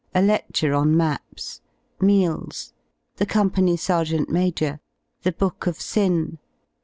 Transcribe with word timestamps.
§A 0.15 0.27
lec 0.27 0.51
ture 0.51 0.73
on 0.73 0.97
maps.§ 0.97 1.61
Meals.§ 2.03 2.73
The 3.17 3.27
Company 3.27 3.77
Sergeant 3.77 4.29
Major.§ 4.31 4.79
The 5.21 5.31
book 5.31 5.67
of 5.67 5.79
sin. 5.79 6.39